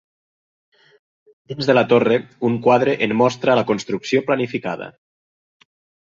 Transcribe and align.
Dins 1.51 1.67
de 1.69 1.73
la 1.75 1.83
torre, 1.91 2.17
un 2.49 2.55
quadre 2.67 2.95
en 3.07 3.13
mostra 3.19 3.57
la 3.59 3.65
construcció 3.73 4.23
planificada. 4.31 4.89